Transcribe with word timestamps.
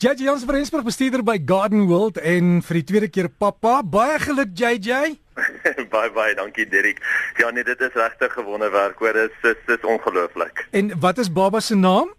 JJ 0.00 0.24
Jans 0.24 0.44
van 0.48 0.54
Rensburg 0.54 0.84
bestuurder 0.86 1.20
by 1.20 1.34
Garden 1.44 1.82
World 1.84 2.16
en 2.24 2.62
vir 2.64 2.76
die 2.78 2.84
tweede 2.88 3.08
keer 3.12 3.26
pappa. 3.28 3.82
Baie 3.84 4.14
geluk 4.22 4.54
JJ. 4.56 5.18
baie 5.92 6.08
baie 6.14 6.32
dankie 6.38 6.64
Dirk. 6.64 7.02
Ja 7.36 7.50
nee, 7.52 7.66
dit 7.68 7.82
is 7.84 7.98
regtig 8.00 8.32
gewonde 8.32 8.70
werk 8.72 8.96
hoor. 9.04 9.12
Dit 9.12 9.34
is 9.44 9.58
dit 9.66 9.74
is 9.76 9.84
ongelooflik. 9.84 10.64
En 10.72 10.88
wat 11.04 11.20
is 11.20 11.28
baba 11.28 11.60
se 11.60 11.76
naam? 11.76 12.14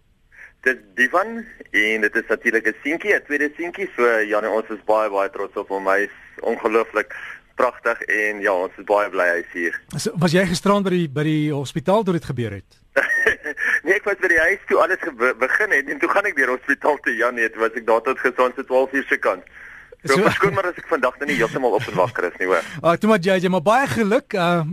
Dit 0.62 0.78
Divan 0.94 1.40
en 1.42 2.06
dit 2.06 2.20
is 2.22 2.28
natuurlik 2.28 2.70
'n 2.70 2.76
seentjie, 2.84 3.16
'n 3.16 3.26
tweede 3.26 3.50
seentjie. 3.56 3.90
So 3.96 4.06
ja 4.30 4.40
nee, 4.40 4.50
ons 4.50 4.70
is 4.70 4.84
baie 4.86 5.10
baie 5.10 5.30
trots 5.30 5.58
op 5.58 5.74
hom. 5.74 5.88
Hy 5.90 6.06
is 6.06 6.14
ongelooflik 6.38 7.10
pragtig 7.56 7.98
en 8.02 8.40
ja, 8.40 8.54
ons 8.54 8.78
is 8.78 8.86
baie 8.86 9.10
bly 9.10 9.26
hy's 9.26 9.50
hier. 9.52 9.74
So, 9.96 10.14
was 10.14 10.32
jy 10.32 10.46
gisterand 10.46 10.86
by 10.86 10.94
die 10.94 11.08
by 11.08 11.26
die 11.26 11.50
hospitaal 11.50 12.06
toe 12.06 12.14
dit 12.14 12.30
gebeur 12.30 12.62
het? 12.62 12.78
nee, 13.82 13.94
ek 13.94 14.06
was 14.08 14.20
by 14.22 14.30
die 14.32 14.40
huis 14.40 14.62
toe 14.68 14.78
alles 14.82 15.02
begin 15.38 15.74
het 15.76 15.90
en 15.90 15.98
toe 15.98 16.10
gaan 16.12 16.28
ek 16.30 16.38
weer 16.38 16.54
hospitaal 16.54 16.98
toe. 17.04 17.14
Ja 17.16 17.30
nee, 17.30 17.50
toe 17.50 17.64
was 17.64 17.76
ek 17.78 17.86
daar 17.86 18.02
tot 18.06 18.18
gesond 18.18 18.54
se 18.56 18.64
12 18.64 18.92
uur 18.92 19.06
se 19.08 19.18
kant. 19.18 19.44
So, 20.04 20.18
so 20.18 20.30
skoon 20.34 20.54
maar 20.54 20.66
as 20.66 20.78
ek 20.80 20.88
vandag 20.90 21.18
nou 21.20 21.28
nie 21.30 21.38
heeltemal 21.38 21.76
op 21.78 21.86
en 21.86 21.94
wakker 21.94 22.26
is 22.26 22.38
nie 22.40 22.48
hoor. 22.50 22.66
Ag, 22.82 22.98
toe 22.98 23.10
maar 23.10 23.22
JJ, 23.22 23.52
maar 23.54 23.62
baie 23.62 23.86
geluk. 23.86 24.34
Uh, 24.34 24.64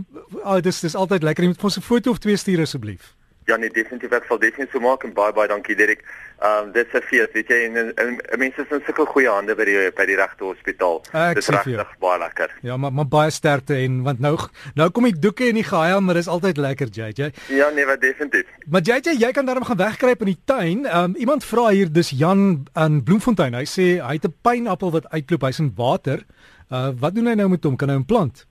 oh, 0.42 0.58
dis 0.58 0.82
dis 0.82 0.98
altyd 0.98 1.26
lekker 1.26 1.46
om 1.46 1.54
vir 1.54 1.70
ons 1.70 1.78
'n 1.78 1.86
foto 1.86 2.10
of 2.10 2.18
twee 2.18 2.36
stuur 2.36 2.66
asseblief. 2.66 3.14
Ja 3.50 3.56
nee, 3.58 3.70
definitief 3.74 4.12
ek 4.14 4.28
sal 4.28 4.38
definitief 4.38 4.76
so 4.76 4.82
maak 4.84 5.04
en 5.06 5.14
baie 5.16 5.34
baie 5.34 5.50
dankie 5.50 5.74
Dirk. 5.78 6.04
Ehm 6.40 6.68
um, 6.68 6.72
dit 6.72 6.86
is 6.86 6.94
'n 6.98 7.02
fees, 7.04 7.28
weet 7.34 7.48
jy, 7.52 7.58
en, 7.66 7.76
en, 7.76 7.88
en, 8.02 8.12
en 8.32 8.38
mense 8.38 8.62
is 8.62 8.70
in 8.76 8.82
sulke 8.86 9.06
goeie 9.12 9.28
hande 9.28 9.54
by 9.58 9.64
die 9.68 9.78
by 9.96 10.06
die 10.08 10.16
regte 10.16 10.44
hospitaal. 10.44 11.00
Dit 11.34 11.42
is 11.42 11.48
regtig 11.52 11.90
baie 12.00 12.18
lekker. 12.18 12.54
Ja, 12.62 12.76
maar 12.76 12.92
maar 12.92 13.08
baie 13.08 13.30
sterkte 13.30 13.74
en 13.74 14.02
want 14.06 14.20
nou 14.20 14.36
nou 14.74 14.88
kom 14.90 15.08
die 15.08 15.18
doeke 15.18 15.48
en 15.48 15.58
die 15.58 15.66
gehaal, 15.66 16.00
maar 16.00 16.14
dis 16.20 16.30
altyd 16.30 16.56
lekker, 16.56 16.88
JJ. 16.88 17.30
Ja 17.48 17.70
nee, 17.74 17.86
wat 17.86 18.00
definitief. 18.00 18.46
Maar 18.66 18.80
JJ, 18.80 19.16
jy 19.18 19.32
kan 19.32 19.46
daarom 19.46 19.64
gaan 19.64 19.82
wegkruip 19.82 20.20
in 20.20 20.32
die 20.32 20.42
tuin. 20.44 20.86
Ehm 20.86 21.10
um, 21.10 21.16
iemand 21.16 21.44
vra 21.44 21.68
hier, 21.68 21.92
dis 21.92 22.10
Jan 22.10 22.66
in 22.74 23.02
Bloemfontein. 23.04 23.54
Hy 23.54 23.66
sê 23.66 23.88
hy 23.98 24.14
het 24.20 24.24
'n 24.24 24.36
pynappel 24.42 24.90
wat 24.90 25.10
uitloop, 25.10 25.42
hy's 25.42 25.58
in 25.58 25.72
water. 25.76 26.24
Uh 26.70 26.90
wat 27.00 27.14
doen 27.14 27.26
hy 27.26 27.34
nou 27.34 27.48
met 27.48 27.64
hom? 27.64 27.76
Kan 27.76 27.88
hy 27.88 27.94
hom 27.98 28.06
plant? 28.06 28.46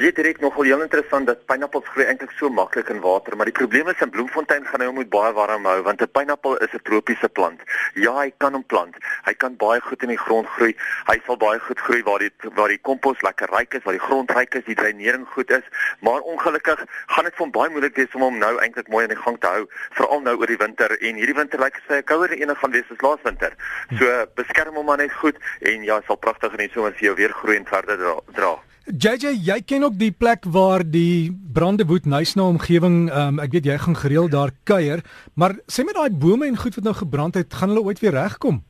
Is 0.00 0.14
direk 0.16 0.38
nogal 0.40 0.64
heel 0.64 0.80
interessant 0.80 1.26
dat 1.28 1.42
pynappels 1.44 1.88
groei 1.92 2.06
eintlik 2.08 2.30
so 2.32 2.48
maklik 2.48 2.88
in 2.88 3.02
water, 3.04 3.34
maar 3.36 3.50
die 3.50 3.56
probleem 3.58 3.88
is 3.92 4.00
in 4.00 4.08
Bloemfontein 4.10 4.64
gaan 4.64 4.80
hy 4.80 4.86
hom 4.88 4.94
moet 4.96 5.10
baie 5.12 5.32
warm 5.36 5.66
hou 5.68 5.82
want 5.84 6.00
'n 6.00 6.08
pynappel 6.16 6.56
is 6.64 6.72
'n 6.72 6.80
tropiese 6.88 7.28
plant. 7.28 7.60
Ja, 7.94 8.14
hy 8.16 8.32
kan 8.38 8.56
hom 8.56 8.64
plant. 8.64 8.96
Hy 9.28 9.34
kan 9.34 9.56
baie 9.56 9.80
goed 9.80 10.02
in 10.02 10.08
die 10.08 10.16
grond 10.16 10.48
groei. 10.56 10.72
Hy 11.04 11.20
sal 11.26 11.36
baie 11.36 11.60
goed 11.60 11.80
groei 11.80 12.02
waar 12.02 12.18
die 12.18 12.32
waar 12.54 12.68
die 12.68 12.78
kompos 12.78 13.20
lekker 13.20 13.52
ryk 13.52 13.74
is, 13.74 13.82
waar 13.82 13.98
die 13.98 14.06
grond 14.06 14.30
ryk 14.30 14.54
is, 14.54 14.64
die 14.64 14.74
dreinering 14.74 15.26
goed 15.28 15.50
is, 15.50 15.68
maar 16.00 16.20
ongelukkig 16.20 16.80
gaan 17.06 17.24
dit 17.24 17.34
vir 17.36 17.44
hom 17.44 17.52
baie 17.52 17.70
moeilik 17.70 17.96
wees 17.96 18.14
om 18.14 18.22
hom 18.22 18.38
nou 18.38 18.56
eintlik 18.56 18.88
mooi 18.88 19.04
in 19.04 19.12
die 19.14 19.22
gang 19.24 19.38
te 19.38 19.46
hou, 19.46 19.68
veral 19.90 20.20
nou 20.20 20.36
oor 20.40 20.46
die 20.46 20.56
winter 20.64 20.96
en 20.96 21.14
hierdie 21.14 21.36
winter 21.36 21.60
lyk 21.60 21.76
like, 21.76 21.84
sy 21.88 22.00
kouer 22.02 22.32
enig 22.32 22.58
gaan 22.58 22.72
wees 22.72 22.90
as 22.90 23.04
laas 23.04 23.20
winter. 23.22 23.52
So 23.98 24.26
beskerm 24.34 24.74
hom 24.74 24.86
maar 24.86 24.96
net 24.96 25.12
goed 25.12 25.36
en 25.60 25.84
ja, 25.84 26.00
sal 26.06 26.16
pragtig 26.16 26.52
in 26.52 26.68
die 26.68 26.72
somer 26.72 26.92
vir 26.92 27.12
jou 27.12 27.14
weer 27.14 27.32
groei 27.32 27.56
en 27.56 27.66
verder 27.66 27.98
dra. 27.98 28.16
dra. 28.32 28.69
JJ, 28.98 29.36
jy 29.46 29.60
ken 29.62 29.84
ook 29.86 29.98
die 29.98 30.10
plek 30.10 30.46
waar 30.50 30.82
die 30.82 31.30
brande 31.52 31.84
woed 31.86 32.08
Nysna 32.10 32.48
omgewing. 32.50 33.06
Um, 33.14 33.38
ek 33.38 33.52
weet 33.54 33.68
jy 33.68 33.76
gaan 33.78 33.96
gereeld 33.96 34.32
daar 34.34 34.50
kuier, 34.66 35.04
maar 35.34 35.54
sê 35.70 35.84
met 35.86 35.94
daai 35.94 36.10
bome 36.10 36.48
en 36.48 36.58
goed 36.58 36.74
wat 36.74 36.84
nou 36.88 36.94
gebrand 36.98 37.38
het, 37.38 37.54
gaan 37.54 37.70
hulle 37.70 37.84
ooit 37.86 38.02
weer 38.02 38.16
regkom? 38.18 38.62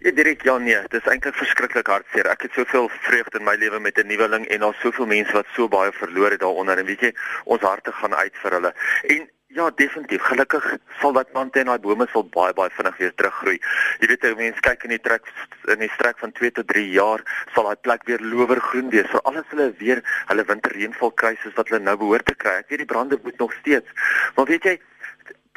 Ja, 0.00 0.12
direk 0.14 0.44
ja 0.46 0.56
nee, 0.62 0.78
dit 0.88 1.00
is 1.00 1.10
eintlik 1.10 1.36
verskriklik 1.36 1.90
hartseer. 1.90 2.30
Ek 2.30 2.46
het 2.46 2.54
soveel 2.56 2.88
vreugde 3.08 3.40
in 3.40 3.44
my 3.44 3.56
lewe 3.58 3.80
met 3.80 3.98
'n 3.98 4.06
nuweling 4.06 4.46
en 4.46 4.60
daar's 4.60 4.80
soveel 4.80 5.06
mense 5.06 5.32
wat 5.32 5.46
so 5.56 5.68
baie 5.68 5.92
verloor 5.92 6.30
het 6.30 6.40
daaronder 6.40 6.78
en 6.78 6.86
weet 6.86 7.00
jy, 7.00 7.12
ons 7.44 7.60
harte 7.60 7.92
gaan 7.92 8.14
uit 8.14 8.34
vir 8.42 8.52
hulle. 8.52 8.72
En 9.02 9.28
Ja, 9.58 9.70
definitief. 9.74 10.22
Gelukkig 10.22 10.66
sal 11.00 11.12
dat 11.16 11.32
plante 11.32 11.58
en 11.58 11.66
daai 11.66 11.80
bome 11.82 12.06
sal 12.12 12.22
baie 12.34 12.54
baie 12.54 12.70
vinnig 12.70 12.98
weer 13.00 13.14
teruggroei. 13.18 13.56
Jy 13.98 14.06
weet, 14.12 14.26
as 14.28 14.36
mense 14.38 14.62
kyk 14.62 14.84
in 14.86 14.92
die 14.94 15.00
trek 15.02 15.26
in 15.74 15.82
die 15.82 15.88
strek 15.96 16.20
van 16.22 16.30
2 16.36 16.52
tot 16.60 16.68
3 16.70 16.84
jaar, 16.94 17.24
sal 17.56 17.66
daai 17.66 17.80
plek 17.88 18.06
weer 18.06 18.22
lowergroen 18.22 18.92
wees. 18.92 19.08
Veral 19.10 19.40
as 19.40 19.50
hulle 19.50 19.66
weer 19.80 20.04
hulle 20.28 20.44
winterreënval 20.52 21.10
kry 21.22 21.32
soos 21.42 21.56
wat 21.58 21.72
hulle 21.72 21.82
nou 21.82 21.96
behoort 22.04 22.30
te 22.30 22.36
kry. 22.38 22.54
Ek 22.62 22.70
weet 22.70 22.84
die 22.84 22.90
brande 22.92 23.18
moet 23.24 23.42
nog 23.42 23.56
steeds. 23.58 24.06
Maar 24.36 24.46
weet 24.52 24.70
jy, 24.70 24.76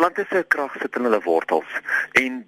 plante 0.01 0.25
se 0.31 0.41
krag 0.55 0.81
sit 0.81 0.97
in 0.97 1.05
hulle 1.05 1.21
wortels 1.27 1.77
en 2.23 2.41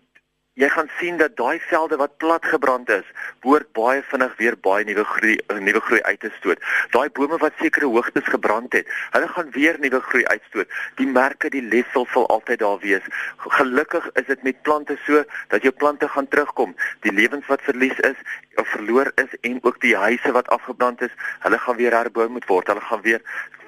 jy 0.53 0.69
gaan 0.69 0.89
sien 0.99 1.17
dat 1.17 1.33
daai 1.37 1.59
velde 1.65 1.97
wat 1.97 2.17
plat 2.21 2.45
gebrand 2.45 2.89
is, 2.93 3.05
behoort 3.41 3.71
baie 3.73 4.03
vinnig 4.09 4.35
weer 4.37 4.57
baie 4.67 4.85
nuwe 4.85 5.05
groei 5.13 5.37
nuwe 5.65 5.81
groei 5.87 6.01
uit 6.05 6.19
te 6.21 6.29
stoot. 6.37 6.61
Daai 6.93 7.09
bome 7.17 7.39
wat 7.41 7.57
sekere 7.61 7.89
hoogtes 7.89 8.29
gebrand 8.29 8.73
het, 8.77 8.89
hulle 9.15 9.27
gaan 9.33 9.49
weer 9.57 9.79
nuwe 9.81 10.01
groei 10.09 10.25
uitstoot. 10.29 10.69
Die 11.01 11.09
merke, 11.09 11.49
die 11.49 11.63
lessel 11.73 12.05
sal 12.13 12.27
altyd 12.35 12.61
daar 12.61 12.77
wees. 12.85 13.09
Gelukkig 13.57 14.09
is 14.21 14.29
dit 14.29 14.43
met 14.43 14.61
plante 14.61 14.97
so 15.07 15.23
dat 15.49 15.65
jou 15.65 15.73
plante 15.73 16.07
gaan 16.07 16.27
terugkom. 16.27 16.75
Die 17.01 17.13
lewens 17.13 17.49
wat 17.49 17.65
verlies 17.65 17.99
is 18.05 18.19
of 18.61 18.69
verloor 18.75 19.11
is 19.15 19.33
en 19.41 19.57
ook 19.63 19.81
die 19.81 19.95
huise 19.97 20.31
wat 20.37 20.47
afgebrand 20.53 21.01
is, 21.01 21.13
hulle 21.41 21.57
gaan 21.57 21.81
weer 21.81 21.97
herbou 21.97 22.29
moet 22.29 22.45
word. 22.45 22.69
Hulle 22.69 22.85
gaan 22.91 23.01
weer 23.01 23.21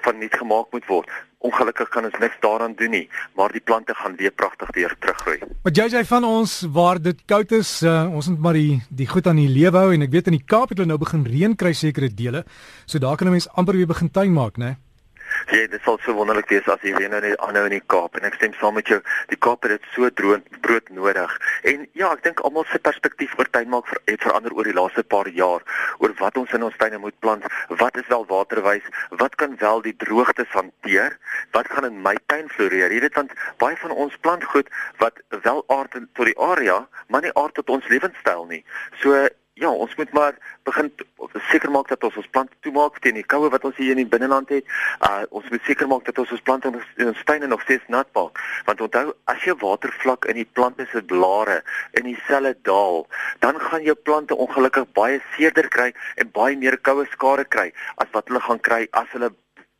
van 0.06 0.18
nuut 0.18 0.36
gemaak 0.38 0.70
moet 0.70 0.86
word. 0.86 1.10
Ongelukkig 1.44 1.88
kan 1.92 2.04
ons 2.08 2.16
niks 2.18 2.38
daaraan 2.40 2.74
doen 2.74 2.90
nie, 2.90 3.08
maar 3.36 3.52
die 3.52 3.60
plante 3.60 3.94
gaan 3.94 4.16
weer 4.16 4.32
pragtig 4.32 4.70
weer 4.74 4.94
teruggroei. 4.98 5.38
Maar 5.62 5.72
jy 5.72 5.88
sê 5.92 6.02
van 6.08 6.24
ons 6.24 6.54
waar 6.72 7.00
dit 7.02 7.20
koud 7.28 7.52
is, 7.52 7.82
uh, 7.82 8.06
ons 8.08 8.30
moet 8.32 8.40
maar 8.40 8.56
die 8.56 8.80
die 8.88 9.08
goed 9.10 9.26
aan 9.26 9.36
die 9.36 9.50
lewe 9.52 9.78
hou 9.84 9.92
en 9.92 10.06
ek 10.06 10.14
weet 10.16 10.32
in 10.32 10.38
die 10.38 10.46
Kaap 10.46 10.72
het 10.72 10.80
hulle 10.80 10.88
nou 10.94 10.98
begin 10.98 11.26
reën 11.28 11.56
kry 11.56 11.74
sekere 11.76 12.08
dele. 12.08 12.44
So 12.86 12.98
daar 12.98 13.16
kan 13.16 13.28
'n 13.28 13.36
mens 13.36 13.48
amper 13.54 13.76
weer 13.76 13.86
begin 13.86 14.10
tuin 14.10 14.32
maak, 14.32 14.56
né? 14.56 14.64
Nee? 14.64 14.85
Ja, 15.46 15.66
dit 15.70 15.82
sal 15.86 15.98
so 16.02 16.10
wonderlik 16.18 16.48
wees 16.50 16.66
as 16.66 16.82
jy 16.82 16.90
weer 16.96 17.10
nou 17.12 17.20
net 17.22 17.38
aanhou 17.46 17.68
in 17.68 17.76
die 17.76 17.84
Kaap 17.92 18.16
en 18.18 18.24
ek 18.26 18.34
stem 18.34 18.54
saam 18.58 18.74
met 18.74 18.88
jou. 18.90 18.96
Die 19.30 19.38
Kaap 19.38 19.62
het 19.62 19.76
dit 19.76 19.84
so 19.94 20.08
droog 20.18 20.42
brood 20.64 20.90
nodig. 20.90 21.36
En 21.70 21.84
ja, 21.94 22.08
ek 22.10 22.24
dink 22.24 22.42
almal 22.42 22.66
se 22.66 22.80
perspektief 22.82 23.36
oor 23.38 23.46
tuinmaak 23.54 23.86
ver, 23.86 24.00
het 24.10 24.26
verander 24.26 24.56
oor 24.58 24.66
die 24.66 24.74
laaste 24.74 25.06
paar 25.06 25.30
jaar 25.38 25.62
oor 26.02 26.16
wat 26.18 26.42
ons 26.42 26.56
in 26.58 26.66
ons 26.66 26.74
tuine 26.82 26.98
moet 26.98 27.14
plant. 27.22 27.46
Wat 27.70 28.02
is 28.02 28.10
wel 28.10 28.26
waterwys? 28.26 28.90
Wat 29.22 29.38
kan 29.38 29.54
wel 29.62 29.86
die 29.86 29.94
droogtes 30.02 30.50
hanteer? 30.50 31.14
Wat 31.54 31.70
gaan 31.70 31.86
in 31.92 32.02
my 32.02 32.16
tuin 32.26 32.50
floreer? 32.50 32.90
Weet 32.90 33.14
want 33.14 33.38
baie 33.62 33.78
van 33.86 33.94
ons 33.94 34.18
plant 34.26 34.50
goed 34.50 34.74
wat 34.98 35.22
wel 35.46 35.62
aard 35.70 35.94
tot 35.94 36.26
die 36.26 36.38
area, 36.42 36.82
maar 37.06 37.22
nie 37.22 37.34
aard 37.38 37.54
tot 37.54 37.70
ons 37.70 37.86
lewenstyl 37.94 38.48
nie. 38.50 38.64
So 38.98 39.28
ja, 39.56 39.70
ons 39.70 39.94
moet 39.96 40.12
maar 40.12 40.34
begin 40.68 40.90
seker 41.48 41.70
maak 41.72 41.88
dat 41.88 42.04
ons 42.04 42.16
ons 42.20 42.28
plante 42.34 42.56
toemaak 42.60 42.98
teen 43.00 43.16
die 43.16 43.24
koue 43.24 43.48
wat 43.52 43.64
ons 43.64 43.78
hier 43.80 43.94
in 43.94 44.02
die 44.02 44.10
binneland 44.12 44.50
het. 44.52 44.68
Uh 45.08 45.24
ons 45.38 45.48
moet 45.52 45.64
seker 45.64 45.88
maak 45.88 46.04
dat 46.04 46.20
ons 46.20 46.34
ons 46.36 46.44
plante 46.44 46.68
in 46.68 47.08
ons 47.08 47.22
tuine 47.30 47.48
nog 47.48 47.64
steeds 47.64 47.88
nat 47.92 48.10
maak. 48.18 48.42
Want 48.68 48.84
onthou, 48.84 49.14
as 49.32 49.46
jy 49.48 49.56
watervlak 49.62 50.28
in 50.28 50.42
die 50.42 50.48
plante 50.58 50.84
se 50.92 51.00
blare 51.12 51.62
in 51.96 52.04
dieselfde 52.10 52.52
daal, 52.68 53.06
dan 53.40 53.60
gaan 53.68 53.86
jou 53.88 53.96
plante 53.96 54.36
ongelukkig 54.36 54.92
baie 54.98 55.22
seerder 55.38 55.70
kry 55.72 55.88
en 56.20 56.32
baie 56.36 56.60
meer 56.60 56.76
koue 56.76 57.08
skade 57.16 57.48
kry 57.48 57.70
as 57.96 58.12
wat 58.12 58.28
hulle 58.28 58.44
gaan 58.44 58.60
kry 58.60 58.84
as 58.92 59.08
hulle 59.16 59.32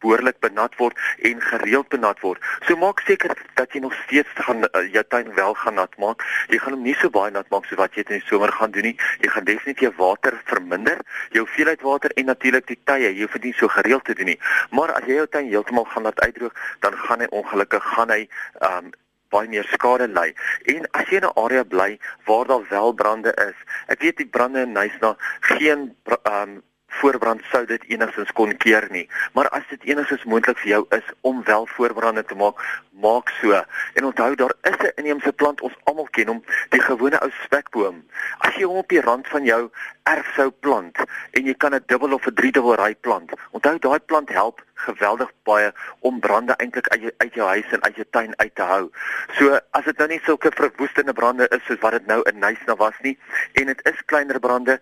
behoorlik 0.04 0.40
benat 0.40 0.76
word 0.80 0.98
en 1.22 1.40
gereeld 1.40 1.88
benat 1.88 2.20
word. 2.20 2.42
So 2.66 2.76
maak 2.76 3.00
seker 3.06 3.32
dat 3.58 3.72
jy 3.72 3.80
nog 3.84 3.94
steeds 4.04 4.28
gaan 4.46 4.64
uh, 4.66 4.82
jou 4.92 5.04
tuin 5.08 5.32
wel 5.34 5.54
gaan 5.54 5.78
nat 5.80 5.96
maak. 6.02 6.24
Jy 6.52 6.60
gaan 6.62 6.76
hom 6.76 6.84
nie 6.86 6.96
so 7.00 7.10
baie 7.10 7.32
nat 7.32 7.48
maak 7.50 7.68
so 7.70 7.78
wat 7.80 7.96
jy 7.96 8.04
in 8.06 8.18
die 8.18 8.26
somer 8.28 8.52
gaan 8.52 8.74
doen 8.74 8.90
nie. 8.90 8.96
Jy 9.24 9.32
gaan 9.34 9.48
definitief 9.48 9.96
water 10.00 10.36
verminder, 10.50 11.00
jou 11.34 11.46
hoeveelheid 11.46 11.82
water 11.86 12.12
en 12.16 12.30
natuurlik 12.32 12.68
die 12.68 12.78
tye. 12.84 13.10
Jy 13.12 13.24
hoef 13.24 13.38
dit 13.38 13.50
nie 13.50 13.56
so 13.56 13.72
gereeld 13.72 14.04
te 14.04 14.14
doen 14.18 14.32
nie. 14.34 14.38
Maar 14.70 14.94
as 14.98 15.08
jy 15.08 15.18
jou 15.20 15.26
tuin 15.32 15.50
heeltemal 15.50 15.88
gaan 15.94 16.08
laat 16.08 16.20
uitdroog, 16.20 16.62
dan 16.84 17.00
gaan 17.06 17.24
hy 17.24 17.32
ongelukkig 17.40 17.90
gaan 17.96 18.14
hy 18.14 18.22
um 18.68 18.94
baie 19.34 19.48
meer 19.50 19.66
skade 19.72 20.06
ly. 20.12 20.30
En 20.70 20.86
as 20.94 21.08
jy 21.10 21.18
in 21.18 21.26
'n 21.26 21.34
area 21.34 21.64
bly 21.64 21.98
waar 22.26 22.46
daar 22.46 22.66
wel 22.70 22.92
brande 22.92 23.32
is, 23.48 23.58
ek 23.88 24.00
weet 24.00 24.16
die 24.16 24.26
brande 24.26 24.60
in 24.62 24.72
Nysna 24.72 25.16
geen 25.40 25.96
um 26.22 26.62
voorbrand 27.00 27.42
sou 27.50 27.64
dit 27.66 27.82
enigstens 27.92 28.32
kon 28.32 28.56
keer 28.56 28.86
nie. 28.90 29.06
Maar 29.32 29.48
as 29.48 29.66
dit 29.70 29.84
enigstens 29.92 30.24
moontlik 30.24 30.58
vir 30.58 30.70
jou 30.70 30.82
is 30.96 31.08
om 31.20 31.42
wel 31.44 31.66
voorbrande 31.76 32.24
te 32.24 32.34
maak, 32.34 32.62
maak 33.00 33.32
so. 33.40 33.62
En 33.94 34.04
onthou 34.04 34.34
daar 34.34 34.54
is 34.62 34.78
'n 34.78 34.92
inheemse 34.96 35.32
plant, 35.32 35.60
ons 35.60 35.76
almal 35.84 36.08
ken 36.10 36.26
hom, 36.26 36.44
die 36.68 36.80
gewone 36.80 37.20
ou 37.20 37.30
spekboom. 37.44 38.04
As 38.38 38.54
jy 38.54 38.64
hom 38.64 38.76
op 38.76 38.88
die 38.88 39.00
rand 39.00 39.28
van 39.28 39.44
jou 39.44 39.70
erf 40.02 40.32
sou 40.34 40.50
plant 40.50 40.96
en 41.30 41.44
jy 41.44 41.54
kan 41.54 41.74
'n 41.74 41.82
dubbel 41.86 42.12
of 42.12 42.26
'n 42.26 42.34
driedubbel 42.34 42.74
ry 42.74 42.94
plant. 42.94 43.32
Onthou 43.50 43.78
daai 43.78 44.00
plant 44.00 44.28
help 44.28 44.64
geweldig 44.74 45.32
baie 45.42 45.72
om 46.00 46.20
brande 46.20 46.54
eintlik 46.56 46.88
uit 46.88 47.00
jou 47.00 47.12
uit 47.16 47.34
jou 47.34 47.48
huis 47.48 47.72
en 47.72 47.82
uit 47.82 47.94
jou 47.94 48.06
tuin 48.10 48.38
uit 48.38 48.54
te 48.54 48.62
hou. 48.62 48.90
So 49.38 49.58
as 49.70 49.84
dit 49.84 49.98
nou 49.98 50.08
nie 50.08 50.20
sulke 50.24 50.52
verwoestende 50.54 51.12
brande 51.12 51.48
is 51.48 51.64
soos 51.64 51.80
wat 51.80 51.96
dit 51.98 52.06
nou 52.06 52.22
in 52.30 52.38
Nysna 52.38 52.76
was 52.76 52.98
nie 53.00 53.18
en 53.52 53.66
dit 53.66 53.80
is 53.84 54.04
kleiner 54.04 54.40
brande, 54.40 54.80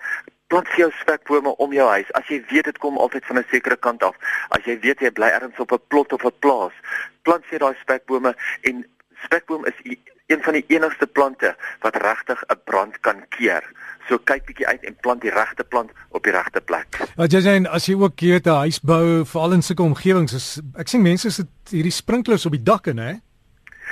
plant 0.54 0.70
jou 0.78 0.90
spekbome 1.00 1.50
om 1.58 1.72
jou 1.74 1.86
huis. 1.90 2.10
As 2.14 2.28
jy 2.30 2.38
weet 2.50 2.68
dit 2.70 2.78
kom 2.78 2.98
altyd 3.02 3.26
van 3.26 3.38
'n 3.38 3.46
sekere 3.50 3.76
kant 3.76 4.02
af. 4.02 4.14
As 4.54 4.62
jy 4.64 4.78
weet 4.78 5.00
jy 5.00 5.10
bly 5.10 5.26
ergens 5.26 5.58
op 5.58 5.72
'n 5.72 5.82
plot 5.88 6.12
of 6.12 6.24
'n 6.24 6.38
plaas, 6.38 6.74
plant 7.22 7.44
jy 7.50 7.58
daai 7.58 7.74
spekbome 7.80 8.34
en 8.62 8.86
spekboom 9.24 9.66
is 9.66 9.96
een 10.26 10.42
van 10.42 10.52
die 10.52 10.64
enigste 10.68 11.06
plante 11.06 11.56
wat 11.80 11.96
regtig 11.96 12.44
'n 12.46 12.60
brand 12.64 13.00
kan 13.00 13.28
keer. 13.28 13.62
So 14.08 14.18
kyk 14.18 14.44
bietjie 14.46 14.66
uit 14.66 14.84
en 14.84 14.96
plant 15.00 15.20
die 15.20 15.30
regte 15.30 15.64
plant 15.64 15.90
op 16.10 16.22
die 16.22 16.32
regte 16.32 16.60
plek. 16.60 17.00
Wat 17.16 17.32
jy 17.32 17.40
sê 17.40 17.66
as 17.68 17.86
jy 17.86 17.94
ook 17.94 18.20
hier 18.20 18.40
'n 18.44 18.48
huis 18.48 18.80
bou, 18.80 19.24
veral 19.24 19.52
in 19.52 19.62
sulke 19.62 19.82
omgewings, 19.82 20.32
is 20.32 20.60
ek 20.76 20.88
sien 20.88 21.02
mense 21.02 21.30
sit 21.30 21.48
hierdie 21.70 21.92
sprinklers 21.92 22.46
op 22.46 22.52
die 22.52 22.62
dakke, 22.62 22.92
né? 22.92 23.20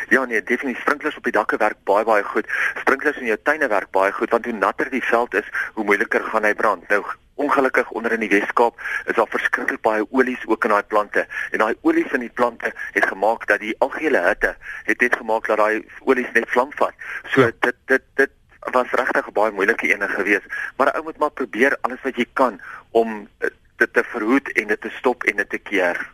Ja 0.09 0.25
nee, 0.25 0.43
definitief 0.43 0.81
sprinklers 0.81 1.17
op 1.17 1.25
die 1.25 1.33
dakke 1.33 1.57
werk 1.57 1.77
baie 1.85 2.05
baie 2.05 2.23
goed. 2.23 2.47
Sprinklers 2.81 3.17
in 3.17 3.27
jou 3.27 3.39
tuine 3.43 3.69
werk 3.69 3.91
baie 3.91 4.13
goed 4.13 4.31
want 4.31 4.45
hoe 4.45 4.55
natter 4.55 4.91
die 4.91 5.05
veld 5.05 5.35
is, 5.35 5.49
hoe 5.75 5.85
moeiliker 5.85 6.25
gaan 6.25 6.45
hy 6.45 6.55
brand. 6.55 6.89
Nou 6.89 7.05
ongelukkig 7.35 7.91
onder 7.91 8.13
in 8.13 8.21
die 8.21 8.29
Weskaap 8.29 8.81
is 9.07 9.15
daar 9.15 9.29
verskriklik 9.29 9.81
baie 9.81 10.05
olies 10.11 10.45
ook 10.47 10.65
in 10.65 10.75
daai 10.75 10.83
plante 10.83 11.27
en 11.51 11.65
daai 11.65 11.75
olies 11.81 12.13
in 12.13 12.25
die 12.27 12.35
plante 12.41 12.73
het 12.93 13.07
gemaak 13.07 13.47
dat 13.51 13.61
die 13.61 13.75
algehele 13.79 14.21
hitte 14.27 14.55
het 14.85 15.01
net 15.01 15.17
gemaak 15.17 15.49
dat 15.51 15.59
daai 15.59 15.83
olies 16.05 16.31
net 16.37 16.49
vlam 16.55 16.71
vat. 16.77 16.95
So 17.35 17.41
ja. 17.41 17.51
dit 17.61 17.77
dit 17.87 18.05
dit 18.21 18.31
was 18.73 18.91
regtig 18.91 19.27
'n 19.27 19.33
baie 19.33 19.53
moeilike 19.53 19.89
ene 19.95 20.09
geweest, 20.09 20.47
maar 20.77 20.87
'n 20.93 20.97
ou 20.97 21.03
moet 21.03 21.19
maar 21.19 21.31
probeer 21.31 21.77
alles 21.81 22.03
wat 22.03 22.17
jy 22.17 22.27
kan 22.33 22.61
om 22.91 23.29
eh, 23.39 23.51
dit 23.77 23.93
te 23.93 24.05
verhoed 24.05 24.53
en 24.53 24.67
dit 24.67 24.81
te 24.81 24.91
stop 24.91 25.25
en 25.25 25.37
dit 25.37 25.51
te 25.51 25.59
keer. 25.59 26.11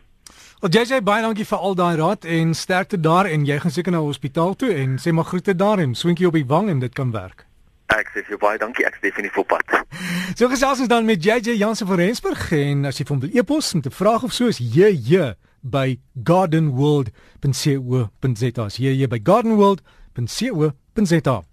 Wel 0.59 0.71
JJ 0.71 1.03
baie 1.03 1.21
dankie 1.21 1.45
vir 1.45 1.57
al 1.57 1.75
daai 1.75 1.95
raad 1.95 2.25
en 2.25 2.53
sterkte 2.53 2.99
daar 2.99 3.25
en 3.25 3.45
jy 3.45 3.59
gaan 3.59 3.71
seker 3.71 3.91
na 3.91 4.01
hospitaal 4.03 4.55
toe 4.55 4.73
en 4.73 4.97
sê 4.99 5.11
maar 5.11 5.25
groete 5.25 5.55
daar 5.55 5.79
en 5.79 5.95
swinkie 5.95 6.27
op 6.27 6.33
die 6.33 6.45
wang 6.45 6.69
en 6.69 6.79
dit 6.79 6.93
kan 6.93 7.11
werk. 7.11 7.45
Ek 7.95 8.11
sê 8.13 8.21
vir 8.27 8.37
baie 8.37 8.59
dankie, 8.61 8.85
ek 8.85 8.99
is 8.99 9.01
definitief 9.01 9.37
op 9.41 9.47
pad. 9.47 9.63
So 10.37 10.47
gesels 10.51 10.79
ons 10.79 10.87
dan 10.91 11.05
met 11.05 11.23
JJ 11.23 11.55
Jansen 11.57 11.87
van 11.87 11.97
Rensburg 11.97 12.51
en 12.53 12.85
as 12.85 12.97
jy 12.99 13.05
van 13.09 13.19
wil 13.19 13.29
e-pos 13.33 13.73
met 13.73 13.85
'n 13.85 13.91
vraag 13.91 14.23
of 14.23 14.33
so 14.33 14.47
is 14.47 14.59
JJ 14.59 15.33
by 15.61 15.99
gardenworld.co.za. 16.23 18.67
JJ 18.77 19.07
by 19.07 19.19
gardenworld.co.za. 19.23 21.48